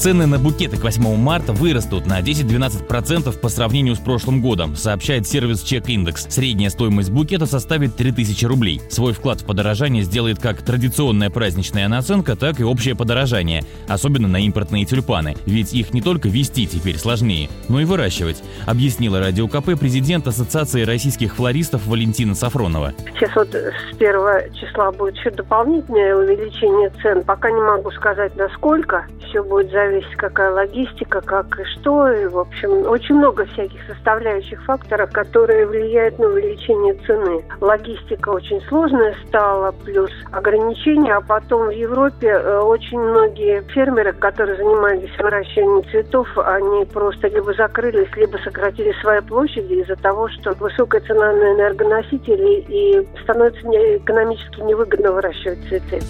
[0.00, 5.26] Цены на букеты к 8 марта вырастут на 10-12% по сравнению с прошлым годом, сообщает
[5.26, 6.30] сервис Check Index.
[6.30, 8.80] Средняя стоимость букета составит 3000 рублей.
[8.88, 14.38] Свой вклад в подорожание сделает как традиционная праздничная наценка, так и общее подорожание, особенно на
[14.38, 19.78] импортные тюльпаны, ведь их не только вести теперь сложнее, но и выращивать, объяснила Радио КП
[19.78, 22.94] президент Ассоциации российских флористов Валентина Сафронова.
[23.16, 27.22] Сейчас вот с первого числа будет еще дополнительное увеличение цен.
[27.24, 29.04] Пока не могу сказать, насколько.
[29.28, 32.10] Все будет зависеть зависит, какая логистика, как и что.
[32.12, 37.44] И, в общем, очень много всяких составляющих факторов, которые влияют на увеличение цены.
[37.60, 44.56] Логистика очень сложная стала, плюс ограничения, а потом в Европе э, очень многие фермеры, которые
[44.56, 51.00] занимались выращиванием цветов, они просто либо закрылись, либо сократили свои площади из-за того, что высокая
[51.00, 56.00] цена на энергоносители и становится экономически невыгодно выращивать цветы.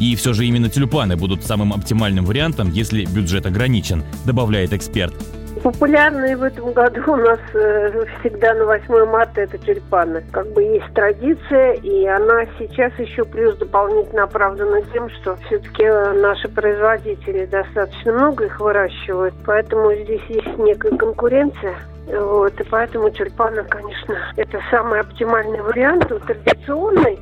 [0.00, 5.14] И все же именно тюльпаны будут самым оптимальным вариантом, если бюджет ограничен, добавляет эксперт.
[5.62, 10.24] Популярные в этом году у нас э, всегда на 8 марта это тюльпаны.
[10.30, 15.84] Как бы есть традиция, и она сейчас еще плюс дополнительно оправдана тем, что все-таки
[16.18, 21.76] наши производители достаточно много их выращивают, поэтому здесь есть некая конкуренция.
[22.06, 27.18] Вот, и поэтому тюльпаны, конечно, это самый оптимальный вариант, традиционный,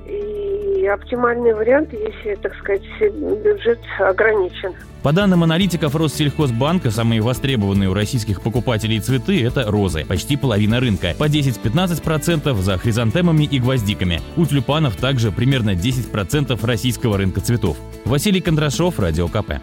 [0.78, 4.74] и оптимальный вариант, если, так сказать, бюджет ограничен.
[5.02, 11.14] По данным аналитиков Россельхозбанка, самые востребованные у российских покупателей цветы– это розы, почти половина рынка,
[11.16, 14.20] по 10-15% за хризантемами и гвоздиками.
[14.36, 17.76] У тюльпанов также примерно 10% российского рынка цветов.
[18.04, 19.60] Василий Кондрашов, Радио КП.